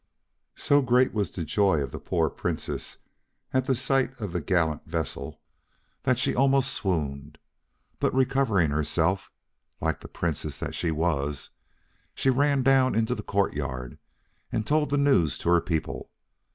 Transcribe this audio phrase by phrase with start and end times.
[0.55, 2.97] So great was the joy of the poor Princess
[3.53, 5.39] at the sight of the gallant vessel
[6.01, 7.37] that she almost swooned;
[7.99, 9.31] but recovering herself,
[9.79, 11.51] like the Princess that she was,
[12.15, 13.99] she ran down into the courtyard
[14.51, 16.09] and told the news to her people.